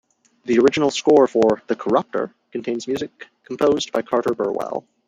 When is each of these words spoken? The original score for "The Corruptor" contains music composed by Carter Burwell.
The 0.45 0.57
original 0.57 0.89
score 0.89 1.27
for 1.27 1.61
"The 1.67 1.75
Corruptor" 1.75 2.33
contains 2.51 2.87
music 2.87 3.27
composed 3.43 3.91
by 3.91 4.01
Carter 4.01 4.33
Burwell. 4.33 4.83